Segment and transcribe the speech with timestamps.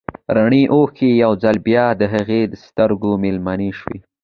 [0.35, 3.97] رڼې اوښکې يو ځل بيا د هغې د سترګو مېلمنې شوې.